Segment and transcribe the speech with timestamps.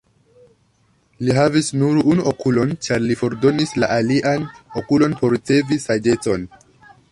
[1.27, 4.49] Li havis nur unu okulon, ĉar li fordonis la alian
[4.83, 6.53] okulon por ricevi saĝecon.